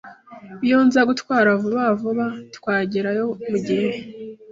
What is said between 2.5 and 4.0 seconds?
twagerayo mugihe.